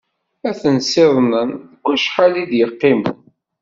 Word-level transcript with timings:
Ad 0.47 0.55
ten-siḍnen 0.61 1.49
deg 1.71 1.81
wacḥal 1.83 2.33
i 2.41 2.43
d-yeqqimen. 2.49 3.17